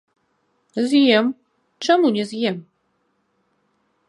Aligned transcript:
З'ем, 0.93 1.25
чаму 1.89 2.07
не 2.17 2.23
з'ем? 2.31 2.57